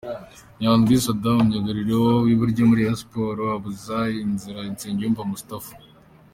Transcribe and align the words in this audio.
Nyandwi 0.59 0.93
Saddam 1.05 1.39
myugariro 1.47 1.99
w'iburyo 2.25 2.61
muri 2.69 2.81
Rayon 2.83 2.99
Sports 3.03 3.51
abuza 3.55 3.97
inzira 4.25 4.59
Nsengiyumva 4.73 5.21
Moustapha. 5.29 5.73